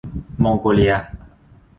[0.43, 0.93] มองโกเลีย